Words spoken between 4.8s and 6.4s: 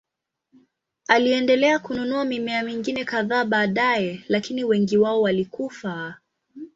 wao walikufa.